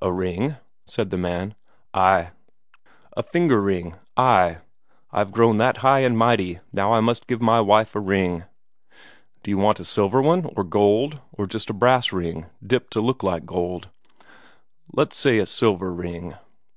"A 0.00 0.12
ring?" 0.12 0.54
said 0.86 1.10
the 1.10 1.18
man. 1.18 1.56
"A 1.94 2.30
finger 3.28 3.60
ring. 3.60 3.96
Ay, 4.16 4.58
I've 5.10 5.32
grown 5.32 5.56
that 5.58 5.78
high 5.78 5.98
and 5.98 6.16
mighty 6.16 6.60
now 6.72 6.92
I 6.92 7.00
must 7.00 7.26
give 7.26 7.42
my 7.42 7.60
wife 7.60 7.96
a 7.96 8.00
ring." 8.00 8.44
"Do 9.42 9.50
you 9.50 9.58
want 9.58 9.80
a 9.80 9.84
silver 9.84 10.22
one, 10.22 10.48
or 10.56 10.62
gold, 10.62 11.18
or 11.32 11.48
just 11.48 11.70
a 11.70 11.74
brass 11.74 12.12
ring 12.12 12.46
dipped 12.64 12.92
to 12.92 13.00
look 13.00 13.24
like 13.24 13.46
gold?" 13.46 13.88
"Let's 14.92 15.16
say 15.16 15.38
a 15.38 15.44
silver 15.46 15.92
ring." 15.92 16.34